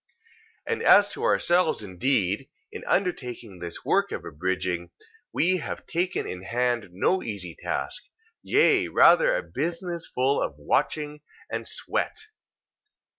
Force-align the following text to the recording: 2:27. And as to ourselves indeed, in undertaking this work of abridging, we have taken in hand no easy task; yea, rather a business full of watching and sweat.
2:27. 0.67 0.73
And 0.73 0.81
as 0.81 1.09
to 1.09 1.21
ourselves 1.23 1.83
indeed, 1.83 2.49
in 2.71 2.83
undertaking 2.87 3.59
this 3.59 3.85
work 3.85 4.11
of 4.11 4.25
abridging, 4.25 4.89
we 5.31 5.57
have 5.57 5.85
taken 5.85 6.25
in 6.25 6.41
hand 6.41 6.87
no 6.91 7.21
easy 7.21 7.55
task; 7.61 8.05
yea, 8.41 8.87
rather 8.87 9.35
a 9.35 9.43
business 9.43 10.07
full 10.07 10.41
of 10.41 10.55
watching 10.57 11.21
and 11.51 11.67
sweat. 11.67 12.17